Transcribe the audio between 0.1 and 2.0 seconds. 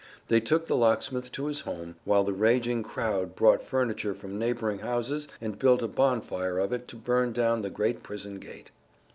They took the locksmith to his home,